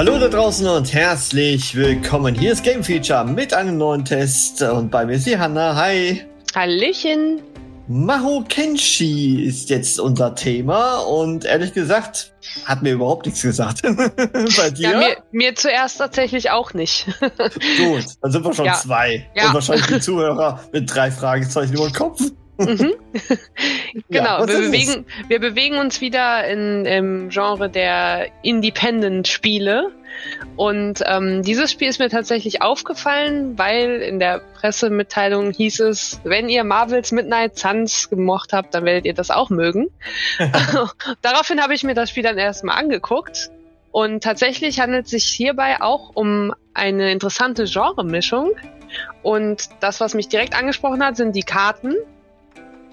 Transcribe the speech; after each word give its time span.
Hallo 0.00 0.18
da 0.18 0.28
draußen 0.28 0.66
und 0.66 0.94
herzlich 0.94 1.74
willkommen. 1.74 2.34
Hier 2.34 2.52
ist 2.52 2.64
Game 2.64 2.82
Feature 2.82 3.22
mit 3.22 3.52
einem 3.52 3.76
neuen 3.76 4.02
Test 4.02 4.62
und 4.62 4.90
bei 4.90 5.04
mir 5.04 5.16
ist 5.16 5.26
die 5.26 5.36
Hanna. 5.36 5.76
Hi. 5.76 6.22
Hallöchen. 6.54 7.42
Maho 7.86 8.42
Kenshi 8.48 9.44
ist 9.44 9.68
jetzt 9.68 10.00
unser 10.00 10.34
Thema 10.34 11.00
und 11.00 11.44
ehrlich 11.44 11.74
gesagt 11.74 12.32
hat 12.64 12.80
mir 12.80 12.94
überhaupt 12.94 13.26
nichts 13.26 13.42
gesagt. 13.42 13.82
bei 14.56 14.70
dir? 14.70 14.90
Ja, 14.90 14.98
mir, 14.98 15.16
mir, 15.32 15.54
zuerst 15.54 15.98
tatsächlich 15.98 16.50
auch 16.50 16.72
nicht. 16.72 17.06
Gut, 17.76 18.06
dann 18.22 18.32
sind 18.32 18.42
wir 18.42 18.54
schon 18.54 18.64
ja. 18.64 18.72
zwei. 18.72 19.28
Ja. 19.36 19.48
Und 19.48 19.54
wahrscheinlich 19.54 19.86
die 19.86 20.00
Zuhörer 20.00 20.60
mit 20.72 20.94
drei 20.94 21.10
Fragezeichen 21.10 21.74
über 21.74 21.88
den 21.88 21.92
Kopf. 21.92 22.22
Mhm. 22.60 22.94
genau, 24.08 24.40
ja, 24.40 24.48
wir, 24.48 24.58
bewegen, 24.58 25.06
wir 25.28 25.40
bewegen 25.40 25.78
uns 25.78 26.00
wieder 26.00 26.46
in, 26.46 26.84
im 26.84 27.28
Genre 27.30 27.68
der 27.68 28.28
Independent-Spiele. 28.42 29.92
Und 30.56 31.02
ähm, 31.06 31.42
dieses 31.42 31.70
Spiel 31.70 31.88
ist 31.88 31.98
mir 31.98 32.10
tatsächlich 32.10 32.62
aufgefallen, 32.62 33.58
weil 33.58 34.02
in 34.02 34.18
der 34.18 34.40
Pressemitteilung 34.54 35.52
hieß 35.52 35.80
es, 35.80 36.20
wenn 36.24 36.48
ihr 36.48 36.64
Marvels 36.64 37.12
Midnight 37.12 37.58
Suns 37.58 38.10
gemocht 38.10 38.52
habt, 38.52 38.74
dann 38.74 38.84
werdet 38.84 39.06
ihr 39.06 39.14
das 39.14 39.30
auch 39.30 39.50
mögen. 39.50 39.88
Daraufhin 41.22 41.62
habe 41.62 41.74
ich 41.74 41.84
mir 41.84 41.94
das 41.94 42.10
Spiel 42.10 42.22
dann 42.22 42.38
erstmal 42.38 42.78
angeguckt. 42.78 43.50
Und 43.92 44.22
tatsächlich 44.22 44.80
handelt 44.80 45.06
es 45.06 45.10
sich 45.10 45.24
hierbei 45.24 45.80
auch 45.80 46.10
um 46.14 46.54
eine 46.74 47.10
interessante 47.10 47.64
Genremischung. 47.64 48.52
Und 49.22 49.68
das, 49.80 50.00
was 50.00 50.14
mich 50.14 50.28
direkt 50.28 50.54
angesprochen 50.54 51.04
hat, 51.04 51.16
sind 51.16 51.34
die 51.34 51.42
Karten. 51.42 51.94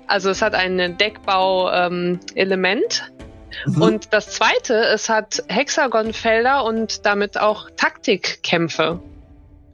Also 0.08 0.30
es 0.30 0.42
hat 0.42 0.56
ein 0.56 0.98
Deckbau-Element. 0.98 3.12
Ähm, 3.66 3.74
mhm. 3.74 3.82
Und 3.82 4.14
das 4.14 4.32
zweite, 4.32 4.74
es 4.74 5.10
hat 5.10 5.44
Hexagonfelder 5.48 6.64
und 6.64 7.06
damit 7.06 7.40
auch 7.40 7.70
Taktikkämpfe. 7.76 9.00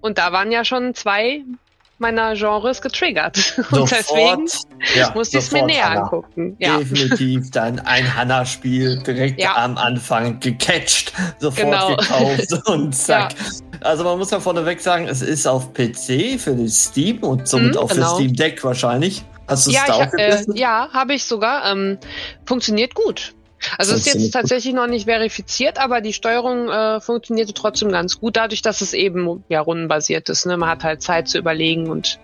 Und 0.01 0.17
da 0.17 0.31
waren 0.31 0.51
ja 0.51 0.65
schon 0.65 0.95
zwei 0.95 1.43
meiner 1.99 2.35
Genres 2.35 2.81
getriggert. 2.81 3.37
Sofort, 3.37 3.73
und 3.73 3.91
deswegen 3.91 4.47
ja, 4.95 5.11
muss 5.15 5.29
ich 5.29 5.35
es 5.35 5.51
mir 5.51 5.65
näher 5.65 5.89
Hanna. 5.89 6.01
angucken. 6.01 6.55
Ja. 6.59 6.77
Definitiv 6.77 7.51
dann 7.51 7.79
ein 7.79 8.15
Hanna-Spiel 8.15 9.01
direkt 9.03 9.39
ja. 9.39 9.55
am 9.55 9.77
Anfang 9.77 10.39
gecatcht, 10.39 11.13
sofort 11.39 11.71
genau. 11.71 11.95
gekauft 11.95 12.53
und 12.67 12.93
zack. 12.93 13.35
Also 13.81 14.03
man 14.03 14.17
muss 14.17 14.31
ja 14.31 14.39
vorneweg 14.39 14.81
sagen, 14.81 15.07
es 15.07 15.21
ist 15.21 15.47
auf 15.47 15.73
PC 15.73 16.39
für 16.39 16.55
den 16.55 16.69
Steam 16.69 17.19
und 17.19 17.47
somit 17.47 17.73
mhm, 17.73 17.79
auch 17.79 17.89
genau. 17.89 18.09
für 18.09 18.15
Steam 18.15 18.35
Deck 18.35 18.63
wahrscheinlich. 18.63 19.23
Hast 19.47 19.67
du 19.67 19.71
ja, 19.71 19.81
es 19.87 20.11
da 20.11 20.17
äh, 20.17 20.43
Ja, 20.53 20.89
habe 20.91 21.13
ich 21.13 21.25
sogar. 21.25 21.71
Ähm, 21.71 21.97
funktioniert 22.45 22.95
gut. 22.95 23.33
Also 23.77 23.95
es 23.95 24.05
ist 24.05 24.13
jetzt 24.13 24.31
tatsächlich 24.31 24.73
noch 24.73 24.87
nicht 24.87 25.05
verifiziert, 25.05 25.77
aber 25.77 26.01
die 26.01 26.13
Steuerung 26.13 26.69
äh, 26.69 26.99
funktionierte 26.99 27.53
trotzdem 27.53 27.91
ganz 27.91 28.19
gut, 28.19 28.35
dadurch, 28.35 28.61
dass 28.61 28.81
es 28.81 28.93
eben 28.93 29.43
ja 29.47 29.61
rundenbasiert 29.61 30.29
ist. 30.29 30.45
Ne? 30.45 30.57
Man 30.57 30.69
hat 30.69 30.83
halt 30.83 31.01
Zeit 31.01 31.27
zu 31.29 31.37
überlegen 31.37 31.89
und 31.89 32.19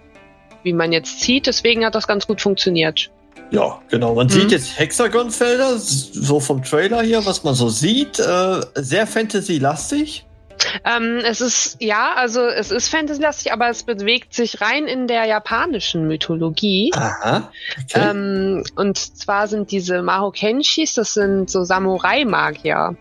wie 0.63 0.73
man 0.73 0.91
jetzt 0.91 1.21
zieht. 1.21 1.47
Deswegen 1.47 1.85
hat 1.85 1.95
das 1.95 2.07
ganz 2.07 2.27
gut 2.27 2.41
funktioniert. 2.41 3.09
Ja, 3.51 3.81
genau. 3.89 4.13
Man 4.15 4.27
mhm. 4.27 4.31
sieht 4.31 4.51
jetzt 4.51 4.77
Hexagonfelder, 4.77 5.77
so 5.77 6.39
vom 6.39 6.63
Trailer 6.63 7.01
hier, 7.01 7.25
was 7.25 7.43
man 7.43 7.55
so 7.55 7.69
sieht. 7.69 8.19
Äh, 8.19 8.61
sehr 8.75 9.07
Fantasy-lastig. 9.07 10.25
Ähm, 10.85 11.19
es 11.23 11.41
ist, 11.41 11.77
ja, 11.79 12.13
also 12.15 12.45
es 12.45 12.71
ist 12.71 12.89
Fantasy-lastig, 12.89 13.51
aber 13.53 13.69
es 13.69 13.83
bewegt 13.83 14.33
sich 14.33 14.61
rein 14.61 14.85
in 14.85 15.07
der 15.07 15.25
japanischen 15.25 16.07
Mythologie. 16.07 16.91
Aha. 16.95 17.51
Okay. 17.85 18.09
Ähm, 18.09 18.63
und 18.75 18.97
zwar 18.97 19.47
sind 19.47 19.71
diese 19.71 20.01
Mahokenshis, 20.01 20.93
das 20.93 21.13
sind 21.13 21.49
so 21.49 21.63
Samurai-Magier. 21.63 22.95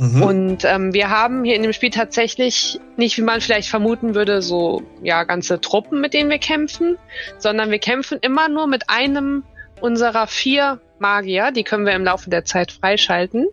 Mhm. 0.00 0.22
Und 0.22 0.64
ähm, 0.64 0.94
wir 0.94 1.10
haben 1.10 1.44
hier 1.44 1.56
in 1.56 1.62
dem 1.62 1.74
Spiel 1.74 1.90
tatsächlich 1.90 2.80
nicht, 2.96 3.18
wie 3.18 3.22
man 3.22 3.42
vielleicht 3.42 3.68
vermuten 3.68 4.14
würde, 4.14 4.40
so 4.40 4.82
ja 5.02 5.24
ganze 5.24 5.60
Truppen, 5.60 6.00
mit 6.00 6.14
denen 6.14 6.30
wir 6.30 6.38
kämpfen, 6.38 6.96
sondern 7.36 7.70
wir 7.70 7.78
kämpfen 7.78 8.18
immer 8.22 8.48
nur 8.48 8.66
mit 8.66 8.88
einem 8.88 9.44
unserer 9.80 10.26
vier 10.26 10.80
Magier. 10.98 11.50
Die 11.50 11.64
können 11.64 11.84
wir 11.84 11.92
im 11.92 12.04
Laufe 12.04 12.30
der 12.30 12.46
Zeit 12.46 12.72
freischalten. 12.72 13.48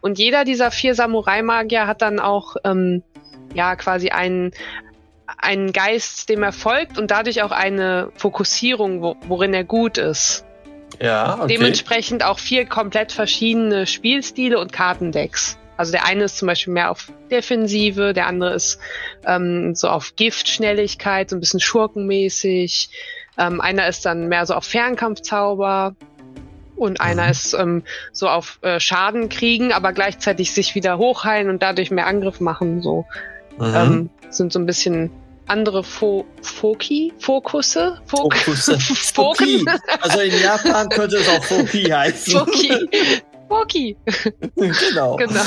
Und 0.00 0.18
jeder 0.18 0.44
dieser 0.44 0.70
vier 0.70 0.94
Samurai-Magier 0.94 1.86
hat 1.86 2.02
dann 2.02 2.20
auch 2.20 2.56
ähm, 2.64 3.02
ja 3.54 3.76
quasi 3.76 4.10
einen, 4.10 4.52
einen 5.38 5.72
Geist, 5.72 6.28
dem 6.28 6.42
er 6.42 6.52
folgt 6.52 6.98
und 6.98 7.10
dadurch 7.10 7.42
auch 7.42 7.50
eine 7.50 8.10
Fokussierung, 8.16 9.02
wo, 9.02 9.16
worin 9.26 9.54
er 9.54 9.64
gut 9.64 9.98
ist. 9.98 10.44
Ja, 11.00 11.34
okay. 11.34 11.54
Dementsprechend 11.54 12.24
auch 12.24 12.38
vier 12.38 12.66
komplett 12.66 13.12
verschiedene 13.12 13.86
Spielstile 13.86 14.58
und 14.58 14.72
Kartendecks. 14.72 15.58
Also 15.76 15.92
der 15.92 16.06
eine 16.06 16.24
ist 16.24 16.38
zum 16.38 16.48
Beispiel 16.48 16.72
mehr 16.72 16.90
auf 16.90 17.12
Defensive, 17.30 18.12
der 18.12 18.26
andere 18.26 18.54
ist 18.54 18.80
ähm, 19.24 19.76
so 19.76 19.88
auf 19.88 20.16
Giftschnelligkeit, 20.16 21.30
so 21.30 21.36
ein 21.36 21.40
bisschen 21.40 21.60
schurkenmäßig. 21.60 22.90
Ähm, 23.38 23.60
einer 23.60 23.86
ist 23.86 24.04
dann 24.04 24.26
mehr 24.26 24.44
so 24.44 24.54
auf 24.54 24.64
Fernkampfzauber 24.64 25.94
und 26.78 27.00
einer 27.00 27.24
mhm. 27.24 27.30
ist 27.30 27.54
ähm, 27.54 27.82
so 28.12 28.28
auf 28.28 28.58
äh, 28.62 28.80
Schaden 28.80 29.28
kriegen, 29.28 29.72
aber 29.72 29.92
gleichzeitig 29.92 30.52
sich 30.52 30.74
wieder 30.74 30.98
hochheilen 30.98 31.50
und 31.50 31.62
dadurch 31.62 31.90
mehr 31.90 32.06
Angriff 32.06 32.40
machen. 32.40 32.82
So 32.82 33.04
mhm. 33.58 33.74
ähm, 33.74 34.10
sind 34.30 34.52
so 34.52 34.58
ein 34.58 34.66
bisschen 34.66 35.10
andere 35.48 35.82
Fo 35.82 36.26
Foki, 36.42 37.12
Fokusse, 37.18 37.98
Fok 38.06 38.36
Fokusse, 38.36 38.78
Foki. 39.14 39.64
Also 40.00 40.20
in 40.20 40.40
Japan 40.40 40.88
könnte 40.88 41.16
es 41.16 41.28
auch 41.28 41.42
Foki 41.42 41.84
heißen. 41.90 42.38
Foki, 42.38 42.88
Foki. 43.48 43.96
genau. 44.56 45.16
Genau. 45.16 45.42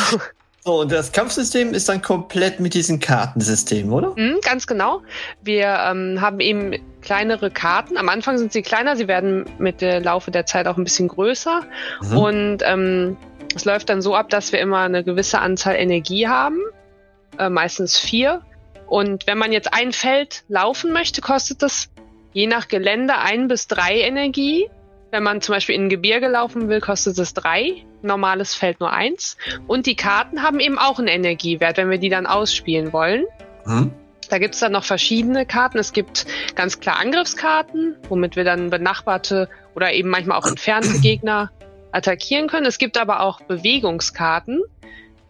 So, 0.63 0.81
und 0.81 0.91
das 0.91 1.11
Kampfsystem 1.11 1.73
ist 1.73 1.89
dann 1.89 2.03
komplett 2.03 2.59
mit 2.59 2.75
diesem 2.75 2.99
Kartensystem, 2.99 3.91
oder? 3.91 4.13
Mhm, 4.15 4.37
ganz 4.41 4.67
genau. 4.67 5.01
Wir 5.41 5.67
ähm, 5.87 6.21
haben 6.21 6.39
eben 6.39 6.75
kleinere 7.01 7.49
Karten. 7.49 7.97
Am 7.97 8.09
Anfang 8.09 8.37
sind 8.37 8.53
sie 8.53 8.61
kleiner, 8.61 8.95
sie 8.95 9.07
werden 9.07 9.45
mit 9.57 9.81
der 9.81 10.01
Laufe 10.01 10.29
der 10.29 10.45
Zeit 10.45 10.67
auch 10.67 10.77
ein 10.77 10.83
bisschen 10.83 11.07
größer. 11.07 11.61
Mhm. 12.01 12.17
Und 12.17 12.57
ähm, 12.63 13.17
es 13.55 13.65
läuft 13.65 13.89
dann 13.89 14.03
so 14.03 14.15
ab, 14.15 14.29
dass 14.29 14.51
wir 14.51 14.59
immer 14.59 14.81
eine 14.81 15.03
gewisse 15.03 15.39
Anzahl 15.39 15.75
Energie 15.75 16.27
haben, 16.27 16.59
äh, 17.39 17.49
meistens 17.49 17.97
vier. 17.97 18.41
Und 18.85 19.25
wenn 19.25 19.39
man 19.39 19.51
jetzt 19.51 19.73
ein 19.73 19.93
Feld 19.93 20.43
laufen 20.47 20.93
möchte, 20.93 21.21
kostet 21.21 21.63
das 21.63 21.89
je 22.33 22.45
nach 22.45 22.67
Gelände 22.67 23.17
ein 23.17 23.47
bis 23.47 23.67
drei 23.67 23.99
Energie. 24.01 24.69
Wenn 25.11 25.23
man 25.23 25.41
zum 25.41 25.53
Beispiel 25.53 25.75
in 25.75 25.85
ein 25.85 25.89
Gebirge 25.89 26.29
laufen 26.29 26.69
will, 26.69 26.79
kostet 26.79 27.19
es 27.19 27.33
drei. 27.33 27.83
Normales 28.01 28.55
Feld 28.55 28.79
nur 28.79 28.91
eins. 28.91 29.37
Und 29.67 29.85
die 29.85 29.95
Karten 29.95 30.41
haben 30.41 30.59
eben 30.59 30.79
auch 30.79 30.99
einen 30.99 31.09
Energiewert, 31.09 31.77
wenn 31.77 31.89
wir 31.89 31.97
die 31.97 32.09
dann 32.09 32.25
ausspielen 32.25 32.93
wollen. 32.93 33.25
Hm. 33.65 33.91
Da 34.29 34.37
gibt 34.37 34.53
es 34.53 34.61
dann 34.61 34.71
noch 34.71 34.85
verschiedene 34.85 35.45
Karten. 35.45 35.77
Es 35.77 35.91
gibt 35.91 36.25
ganz 36.55 36.79
klar 36.79 36.97
Angriffskarten, 36.97 37.97
womit 38.07 38.37
wir 38.37 38.45
dann 38.45 38.69
benachbarte 38.69 39.49
oder 39.75 39.91
eben 39.91 40.09
manchmal 40.09 40.37
auch 40.37 40.47
entfernte 40.47 40.99
Gegner 41.01 41.51
attackieren 41.91 42.47
können. 42.47 42.65
Es 42.65 42.77
gibt 42.77 42.97
aber 42.97 43.19
auch 43.19 43.41
Bewegungskarten, 43.41 44.61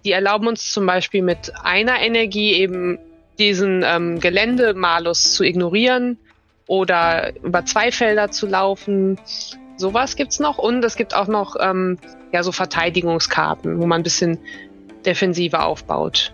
die 0.06 0.12
erlauben 0.12 0.48
uns 0.48 0.72
zum 0.72 0.86
Beispiel 0.86 1.24
mit 1.24 1.54
einer 1.63 2.00
Energie 2.00 2.54
eben 2.54 3.00
diesen 3.39 3.83
ähm, 3.83 4.19
Geländemalus 4.19 5.33
zu 5.33 5.44
ignorieren 5.44 6.19
oder 6.68 7.36
über 7.44 7.66
zwei 7.66 7.92
Felder 7.92 8.30
zu 8.30 8.45
laufen 8.45 9.19
Sowas 9.81 10.16
gibt's 10.16 10.39
noch. 10.39 10.60
Und 10.60 10.86
es 10.86 10.95
gibt 10.95 11.16
auch 11.16 11.28
noch 11.28 11.56
ähm, 11.60 11.98
ja, 12.31 12.44
so 12.44 12.51
Verteidigungskarten, 12.51 13.81
wo 13.81 13.88
man 13.88 14.01
ein 14.01 14.04
bisschen 14.04 14.38
defensiver 15.06 15.66
aufbaut. 15.66 16.33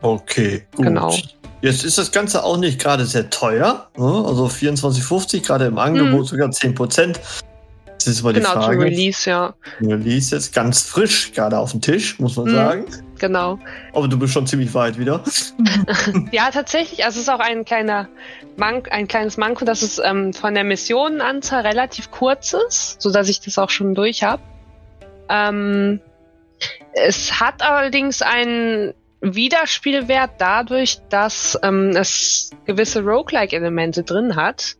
Okay, 0.00 0.66
gut. 0.74 0.86
Genau. 0.86 1.14
Jetzt 1.60 1.84
ist 1.84 1.98
das 1.98 2.10
Ganze 2.10 2.42
auch 2.42 2.56
nicht 2.56 2.80
gerade 2.80 3.04
sehr 3.04 3.28
teuer. 3.28 3.88
Ne? 3.98 4.24
Also 4.26 4.46
24,50 4.46 5.46
gerade 5.46 5.66
im 5.66 5.78
Angebot, 5.78 6.20
mhm. 6.20 6.24
sogar 6.24 6.50
10 6.50 6.74
Prozent. 6.74 7.20
Das 7.84 8.06
ist 8.06 8.20
aber 8.20 8.32
die 8.32 8.40
genau, 8.40 8.52
Frage. 8.52 8.78
Genau, 8.78 8.88
Release, 8.88 9.28
ja. 9.28 9.54
Release 9.82 10.34
jetzt 10.34 10.54
ganz 10.54 10.80
frisch, 10.80 11.32
gerade 11.32 11.58
auf 11.58 11.72
dem 11.72 11.82
Tisch, 11.82 12.18
muss 12.18 12.36
man 12.36 12.46
mhm, 12.46 12.54
sagen. 12.54 12.84
Genau. 13.20 13.58
Aber 13.92 14.08
du 14.08 14.18
bist 14.18 14.32
schon 14.32 14.46
ziemlich 14.46 14.74
weit 14.74 14.98
wieder. 14.98 15.22
ja, 16.32 16.50
tatsächlich. 16.50 17.04
Also 17.04 17.18
es 17.20 17.22
ist 17.24 17.28
auch 17.28 17.38
ein 17.38 17.64
kleiner 17.64 18.08
Mank, 18.56 18.90
ein 18.90 19.06
kleines 19.06 19.36
Manko, 19.36 19.64
dass 19.64 19.82
es 19.82 20.00
ähm, 20.02 20.32
von 20.32 20.54
der 20.54 20.64
Missionenanzahl 20.64 21.64
relativ 21.64 22.10
kurz 22.10 22.54
ist, 22.54 23.00
so 23.00 23.12
dass 23.12 23.28
ich 23.28 23.40
das 23.40 23.58
auch 23.58 23.70
schon 23.70 23.94
durch 23.94 24.24
habe. 24.24 24.42
Ähm, 25.28 26.00
Es 26.92 27.40
hat 27.40 27.62
allerdings 27.62 28.22
einen 28.22 28.94
Wiederspielwert 29.20 30.32
dadurch, 30.38 30.98
dass 31.08 31.58
ähm, 31.62 31.90
es 31.90 32.50
gewisse 32.64 33.02
Roguelike-Elemente 33.02 34.02
drin 34.02 34.34
hat. 34.34 34.76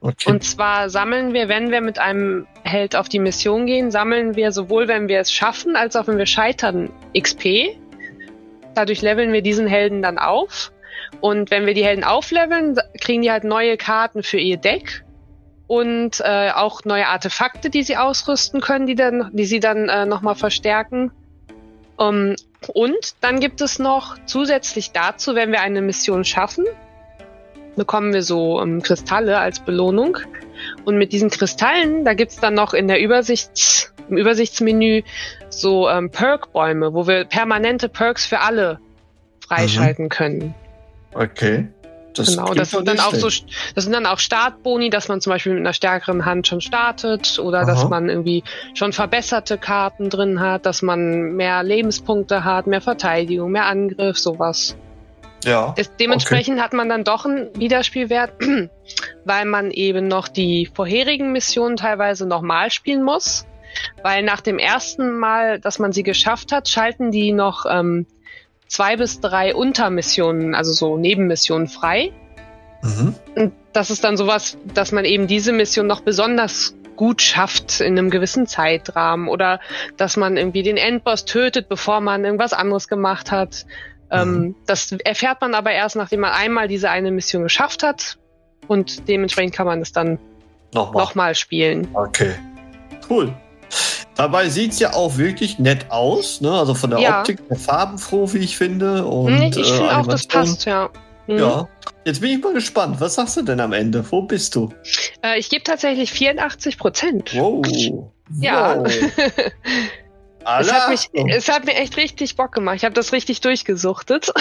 Okay. 0.00 0.30
Und 0.30 0.44
zwar 0.44 0.90
sammeln 0.90 1.34
wir, 1.34 1.48
wenn 1.48 1.70
wir 1.70 1.80
mit 1.80 1.98
einem 1.98 2.46
Held 2.62 2.94
auf 2.94 3.08
die 3.08 3.18
Mission 3.18 3.66
gehen, 3.66 3.90
sammeln 3.90 4.36
wir 4.36 4.52
sowohl, 4.52 4.86
wenn 4.86 5.08
wir 5.08 5.18
es 5.18 5.32
schaffen, 5.32 5.74
als 5.74 5.96
auch 5.96 6.06
wenn 6.06 6.18
wir 6.18 6.26
scheitern, 6.26 6.90
XP. 7.18 7.76
Dadurch 8.74 9.02
leveln 9.02 9.32
wir 9.32 9.42
diesen 9.42 9.66
Helden 9.66 10.02
dann 10.02 10.18
auf. 10.18 10.72
Und 11.20 11.50
wenn 11.50 11.66
wir 11.66 11.74
die 11.74 11.84
Helden 11.84 12.04
aufleveln, 12.04 12.78
kriegen 13.00 13.22
die 13.22 13.30
halt 13.30 13.44
neue 13.44 13.76
Karten 13.76 14.22
für 14.22 14.38
ihr 14.38 14.56
Deck 14.56 15.04
und 15.66 16.20
äh, 16.20 16.50
auch 16.50 16.84
neue 16.84 17.08
Artefakte, 17.08 17.70
die 17.70 17.82
sie 17.82 17.96
ausrüsten 17.96 18.60
können, 18.60 18.86
die 18.86 18.94
dann, 18.94 19.30
die 19.32 19.44
sie 19.44 19.60
dann 19.60 19.88
äh, 19.88 20.06
nochmal 20.06 20.34
verstärken. 20.34 21.10
Um, 21.96 22.36
und 22.68 23.16
dann 23.20 23.40
gibt 23.40 23.60
es 23.60 23.80
noch 23.80 24.16
zusätzlich 24.26 24.92
dazu, 24.92 25.34
wenn 25.34 25.50
wir 25.50 25.60
eine 25.60 25.82
Mission 25.82 26.24
schaffen, 26.24 26.64
bekommen 27.78 28.12
wir 28.12 28.22
so 28.22 28.60
um, 28.60 28.82
Kristalle 28.82 29.38
als 29.38 29.60
Belohnung. 29.60 30.18
Und 30.84 30.98
mit 30.98 31.12
diesen 31.12 31.30
Kristallen, 31.30 32.04
da 32.04 32.14
gibt's 32.14 32.40
dann 32.40 32.54
noch 32.54 32.74
in 32.74 32.88
der 32.88 33.00
Übersichts, 33.00 33.94
im 34.08 34.16
Übersichtsmenü 34.16 35.02
so 35.48 35.88
ähm, 35.88 36.10
Perk-Bäume, 36.10 36.92
wo 36.92 37.06
wir 37.06 37.24
permanente 37.24 37.88
Perks 37.88 38.26
für 38.26 38.40
alle 38.40 38.80
freischalten 39.46 40.06
mhm. 40.06 40.10
können. 40.10 40.54
Okay. 41.14 41.68
Das 42.14 42.30
genau, 42.30 42.52
das 42.52 42.70
sind 42.70 42.88
dann 42.88 42.98
auch 42.98 43.14
so, 43.14 43.28
das 43.28 43.84
sind 43.84 43.92
dann 43.92 44.06
auch 44.06 44.18
Startboni, 44.18 44.90
dass 44.90 45.08
man 45.08 45.20
zum 45.20 45.30
Beispiel 45.30 45.52
mit 45.52 45.60
einer 45.60 45.72
stärkeren 45.72 46.24
Hand 46.24 46.48
schon 46.48 46.60
startet 46.60 47.38
oder 47.38 47.60
Aha. 47.60 47.66
dass 47.66 47.88
man 47.88 48.08
irgendwie 48.08 48.42
schon 48.74 48.92
verbesserte 48.92 49.56
Karten 49.56 50.10
drin 50.10 50.40
hat, 50.40 50.66
dass 50.66 50.82
man 50.82 51.36
mehr 51.36 51.62
Lebenspunkte 51.62 52.44
hat, 52.44 52.66
mehr 52.66 52.80
Verteidigung, 52.80 53.52
mehr 53.52 53.66
Angriff, 53.66 54.18
sowas. 54.18 54.76
Ja. 55.44 55.74
Das, 55.76 55.94
dementsprechend 55.96 56.56
okay. 56.56 56.64
hat 56.64 56.72
man 56.72 56.88
dann 56.88 57.04
doch 57.04 57.24
einen 57.24 57.48
Wiederspielwert, 57.58 58.32
weil 59.24 59.44
man 59.44 59.70
eben 59.70 60.08
noch 60.08 60.28
die 60.28 60.68
vorherigen 60.72 61.32
Missionen 61.32 61.76
teilweise 61.76 62.26
nochmal 62.26 62.70
spielen 62.70 63.02
muss. 63.02 63.46
Weil 64.02 64.22
nach 64.22 64.40
dem 64.40 64.58
ersten 64.58 65.18
Mal, 65.18 65.60
dass 65.60 65.78
man 65.78 65.92
sie 65.92 66.02
geschafft 66.02 66.52
hat, 66.52 66.68
schalten 66.68 67.10
die 67.10 67.32
noch 67.32 67.64
ähm, 67.68 68.06
zwei 68.66 68.96
bis 68.96 69.20
drei 69.20 69.54
Untermissionen, 69.54 70.54
also 70.54 70.72
so 70.72 70.96
Nebenmissionen 70.96 71.68
frei. 71.68 72.12
Mhm. 72.82 73.14
Und 73.34 73.52
das 73.72 73.90
ist 73.90 74.04
dann 74.04 74.16
sowas, 74.16 74.56
dass 74.74 74.92
man 74.92 75.04
eben 75.04 75.26
diese 75.26 75.52
Mission 75.52 75.86
noch 75.86 76.00
besonders 76.00 76.74
gut 76.96 77.22
schafft 77.22 77.80
in 77.80 77.96
einem 77.96 78.10
gewissen 78.10 78.46
Zeitrahmen 78.46 79.28
oder 79.28 79.60
dass 79.96 80.16
man 80.16 80.36
irgendwie 80.36 80.64
den 80.64 80.76
Endboss 80.76 81.24
tötet, 81.24 81.68
bevor 81.68 82.00
man 82.00 82.24
irgendwas 82.24 82.52
anderes 82.52 82.88
gemacht 82.88 83.30
hat. 83.30 83.66
Ähm, 84.10 84.38
mhm. 84.38 84.54
Das 84.66 84.92
erfährt 84.92 85.40
man 85.40 85.54
aber 85.54 85.72
erst, 85.72 85.96
nachdem 85.96 86.20
man 86.20 86.32
einmal 86.32 86.68
diese 86.68 86.90
eine 86.90 87.10
Mission 87.10 87.42
geschafft 87.42 87.82
hat 87.82 88.18
und 88.66 89.08
dementsprechend 89.08 89.54
kann 89.54 89.66
man 89.66 89.80
es 89.80 89.92
dann 89.92 90.18
nochmal, 90.74 91.02
nochmal 91.02 91.34
spielen. 91.34 91.88
Okay, 91.94 92.34
cool. 93.10 93.34
Dabei 94.14 94.48
sieht 94.48 94.72
es 94.72 94.80
ja 94.80 94.94
auch 94.94 95.16
wirklich 95.16 95.58
nett 95.58 95.90
aus, 95.90 96.40
ne? 96.40 96.50
Also 96.50 96.74
von 96.74 96.90
der 96.90 96.98
ja. 96.98 97.20
Optik, 97.20 97.46
der 97.48 97.56
farbenfroh, 97.56 98.32
wie 98.32 98.38
ich 98.38 98.56
finde. 98.56 99.06
Und, 99.06 99.40
ich 99.40 99.54
finde 99.54 99.86
äh, 99.86 99.94
auch, 99.94 100.06
das 100.06 100.26
passt, 100.26 100.64
ja. 100.64 100.90
Mhm. 101.28 101.38
Ja. 101.38 101.68
Jetzt 102.04 102.20
bin 102.20 102.30
ich 102.30 102.42
mal 102.42 102.54
gespannt. 102.54 103.00
Was 103.00 103.14
sagst 103.14 103.36
du 103.36 103.42
denn 103.42 103.60
am 103.60 103.72
Ende? 103.72 104.04
Wo 104.10 104.22
bist 104.22 104.56
du? 104.56 104.70
Äh, 105.22 105.38
ich 105.38 105.50
gebe 105.50 105.62
tatsächlich 105.62 106.10
84 106.10 106.78
Prozent. 106.78 107.34
Wow. 107.34 107.62
Ja. 108.40 108.78
Wow. 108.78 108.92
es, 110.60 110.72
hat 110.72 110.88
mich, 110.88 111.08
es 111.12 111.48
hat 111.48 111.64
mir 111.64 111.74
echt 111.74 111.96
richtig 111.96 112.36
Bock 112.36 112.52
gemacht. 112.52 112.76
Ich 112.76 112.84
habe 112.84 112.94
das 112.94 113.12
richtig 113.12 113.40
durchgesuchtet. 113.40 114.32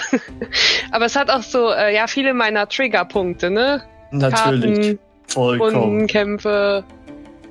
Aber 0.91 1.05
es 1.05 1.15
hat 1.15 1.29
auch 1.29 1.44
so, 1.44 1.71
äh, 1.71 1.94
ja, 1.94 2.07
viele 2.07 2.33
meiner 2.33 2.67
Triggerpunkte, 2.67 3.49
ne? 3.49 3.83
Natürlich. 4.11 4.97
Karten, 4.97 4.99
Vollkommen. 5.27 6.07
Kämpfe, 6.07 6.85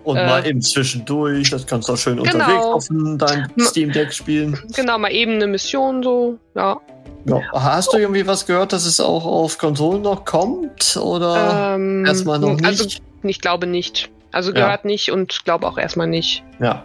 und 0.07 0.17
äh, 0.17 0.27
mal 0.27 0.47
eben 0.47 0.63
zwischendurch, 0.63 1.51
das 1.51 1.67
kannst 1.67 1.89
du 1.89 1.95
auch 1.95 1.97
schön 1.97 2.23
genau. 2.23 2.33
unterwegs 2.33 2.65
auf 2.65 2.89
dein 3.19 3.51
Steam 3.59 3.91
Deck 3.91 4.13
spielen. 4.13 4.57
Genau, 4.77 4.99
mal 4.99 5.11
eben 5.11 5.33
eine 5.33 5.49
Mission 5.49 6.01
so, 6.05 6.39
ja. 6.55 6.81
ja. 7.25 7.41
Hast 7.53 7.93
du 7.93 7.99
irgendwie 7.99 8.25
was 8.25 8.47
gehört, 8.47 8.73
dass 8.73 8.87
es 8.87 9.01
auch 9.01 9.25
auf 9.25 9.59
Konsolen 9.59 10.03
noch 10.03 10.25
kommt? 10.25 10.97
Oder 10.97 11.75
ähm, 11.75 12.07
erstmal 12.07 12.39
noch 12.39 12.51
also, 12.51 12.85
nicht? 12.85 13.03
Also, 13.03 13.03
ich 13.25 13.41
glaube 13.41 13.67
nicht. 13.67 14.09
Also 14.31 14.53
gehört 14.53 14.85
ja. 14.85 14.87
nicht 14.87 15.11
und 15.11 15.45
glaube 15.45 15.67
auch 15.67 15.77
erstmal 15.77 16.07
nicht. 16.07 16.45
Ja. 16.61 16.85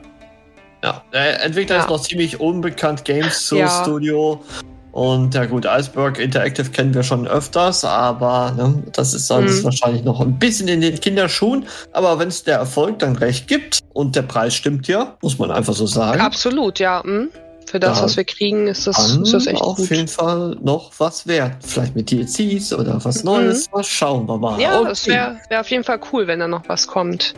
Ja, 0.84 1.04
der 1.14 1.44
Entwickler 1.44 1.78
ja. 1.78 1.82
ist 1.84 1.90
noch 1.90 2.02
ziemlich 2.02 2.40
unbekannt, 2.40 3.06
Games 3.06 3.50
ja. 3.52 3.68
Studio. 3.84 4.44
Und 4.92 5.36
ja 5.36 5.46
gut, 5.46 5.66
Iceberg 5.66 6.20
Interactive 6.20 6.70
kennen 6.70 6.94
wir 6.94 7.04
schon 7.04 7.26
öfters, 7.26 7.86
aber 7.86 8.52
ne, 8.58 8.84
das 8.92 9.14
ist 9.14 9.32
alles 9.32 9.60
mhm. 9.60 9.66
wahrscheinlich 9.66 10.04
noch 10.04 10.20
ein 10.20 10.38
bisschen 10.38 10.68
in 10.68 10.82
den 10.82 11.00
Kinderschuhen. 11.00 11.66
Aber 11.94 12.20
wenn 12.20 12.28
es 12.28 12.44
der 12.44 12.58
Erfolg 12.58 13.00
dann 13.00 13.16
recht 13.16 13.48
gibt 13.48 13.80
und 13.94 14.16
der 14.16 14.24
Preis 14.24 14.54
stimmt 14.54 14.88
ja, 14.88 15.16
muss 15.22 15.40
man 15.40 15.50
einfach 15.50 15.74
so 15.74 15.86
sagen. 15.86 16.20
Absolut, 16.20 16.80
ja. 16.80 17.02
Mhm. 17.06 17.30
Für 17.68 17.80
das, 17.80 18.00
da 18.00 18.04
was 18.04 18.18
wir 18.18 18.26
kriegen, 18.26 18.68
ist 18.68 18.86
das, 18.86 19.16
ist 19.16 19.34
das 19.34 19.48
echt 19.48 19.62
auf 19.62 19.78
gut. 19.78 19.90
jeden 19.90 20.10
Fall 20.10 20.58
noch 20.62 20.92
was 20.98 21.26
wert. 21.26 21.56
Vielleicht 21.62 21.96
mit 21.96 22.12
DLCs 22.12 22.74
oder 22.74 23.00
was 23.06 23.24
mhm. 23.24 23.32
Neues. 23.32 23.68
Mhm. 23.68 23.78
Mal 23.78 23.84
schauen 23.86 24.28
wir 24.28 24.38
mal. 24.38 24.60
Ja, 24.60 24.80
okay. 24.80 24.90
das 24.90 25.08
wäre 25.08 25.40
wär 25.48 25.62
auf 25.62 25.72
jeden 25.72 25.86
Fall 25.86 26.02
cool, 26.12 26.28
wenn 26.28 26.40
da 26.40 26.50
noch 26.50 26.68
was 26.68 26.88
kommt. 26.88 27.34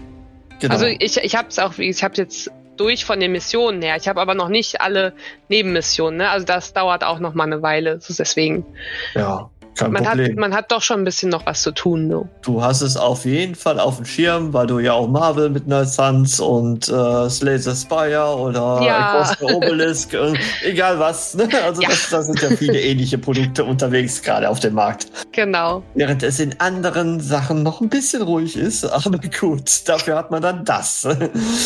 Genau. 0.60 0.74
Also 0.74 0.88
ich, 0.88 1.18
ich 1.18 1.36
habe 1.36 1.50
es 1.50 1.60
auch, 1.60 1.78
ich 1.78 2.04
habe 2.04 2.16
jetzt 2.16 2.50
durch 2.78 3.06
von 3.06 3.20
den 3.20 3.32
Missionen 3.32 3.82
her. 3.82 3.96
Ich 3.98 4.08
habe 4.08 4.22
aber 4.22 4.36
noch 4.36 4.50
nicht 4.50 4.82
alle 4.82 5.14
Nebenmissionen. 5.50 6.18
Ne? 6.18 6.30
Also 6.30 6.46
das 6.46 6.74
dauert 6.74 7.04
auch 7.04 7.20
noch 7.20 7.34
mal 7.34 7.46
eine 7.46 7.62
Weile. 7.62 8.00
Deswegen. 8.08 8.66
Ja. 9.14 9.50
Kein 9.76 9.92
man 9.92 10.04
Problem. 10.04 10.32
Hat, 10.32 10.38
man 10.38 10.54
hat 10.54 10.72
doch 10.72 10.82
schon 10.82 11.02
ein 11.02 11.04
bisschen 11.04 11.30
noch 11.30 11.46
was 11.46 11.62
zu 11.62 11.72
tun. 11.72 12.10
So. 12.10 12.28
Du 12.42 12.62
hast 12.62 12.82
es 12.82 12.98
auf 12.98 13.26
jeden 13.26 13.56
Fall 13.56 13.80
auf 13.80 13.98
dem 13.98 14.06
Schirm, 14.06 14.54
weil 14.54 14.68
du 14.68 14.80
ja 14.80 14.94
auch 14.94 15.08
Marvel 15.08 15.50
mit 15.50 15.68
Night 15.68 15.90
Suns 15.90 16.40
und 16.40 16.88
äh, 16.90 17.30
Slay 17.30 17.58
the 17.58 17.76
Spire 17.76 18.36
oder 18.38 18.82
ja. 18.82 19.32
Obelisk, 19.42 20.14
äh, 20.14 20.34
egal 20.64 21.00
was. 21.00 21.34
Ne? 21.36 21.50
Also 21.64 21.82
ja. 21.82 21.90
das, 21.90 22.10
das 22.10 22.28
sind 22.28 22.42
ja 22.42 22.50
viele 22.56 22.80
ähnliche 22.80 23.18
Produkte 23.18 23.64
unterwegs, 23.64 24.22
gerade 24.22 24.50
auf 24.50 24.60
dem 24.60 24.74
Markt. 24.74 25.08
Genau. 25.32 25.84
Während 25.96 26.24
es 26.24 26.40
in 26.40 26.60
anderen 26.60 27.20
Sachen 27.20 27.64
noch 27.64 27.82
ein 27.82 27.90
bisschen 27.90 28.22
ruhig 28.22 28.56
ist, 28.56 28.86
aber 29.06 29.18
gut, 29.40 29.88
dafür 29.88 30.18
hat 30.18 30.32
man 30.32 30.42
dann 30.42 30.66
das. 30.66 31.08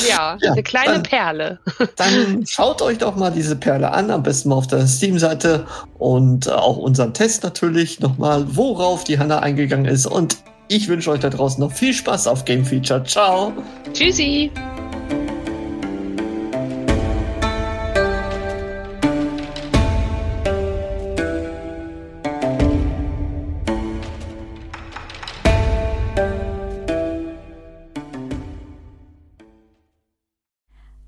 Ja, 0.07 0.37
ja 0.41 0.51
eine 0.51 0.63
kleine 0.63 0.93
dann, 0.93 1.03
Perle. 1.03 1.59
Dann 1.95 2.45
schaut 2.47 2.81
euch 2.81 2.99
doch 2.99 3.15
mal 3.15 3.31
diese 3.31 3.55
Perle 3.55 3.91
an, 3.91 4.11
am 4.11 4.23
besten 4.23 4.49
mal 4.49 4.55
auf 4.55 4.67
der 4.67 4.85
Steam-Seite 4.85 5.65
und 5.97 6.47
äh, 6.47 6.51
auch 6.51 6.77
unseren 6.77 7.13
Test 7.13 7.43
natürlich 7.43 7.96
nochmal, 8.01 8.55
worauf 8.55 9.03
die 9.03 9.19
Hanna 9.19 9.39
eingegangen 9.39 9.85
ist. 9.85 10.05
Und 10.05 10.37
ich 10.67 10.87
wünsche 10.87 11.11
euch 11.11 11.19
da 11.19 11.29
draußen 11.29 11.59
noch 11.61 11.71
viel 11.71 11.93
Spaß 11.93 12.27
auf 12.27 12.45
Game 12.45 12.65
Feature. 12.65 13.03
Ciao. 13.03 13.53
Tschüssi. 13.93 14.51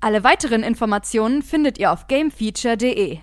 Alle 0.02 0.24
weiteren 0.24 0.62
Informationen 0.62 1.42
findet 1.42 1.78
ihr 1.78 1.92
auf 1.92 2.06
gamefeature.de. 2.08 3.18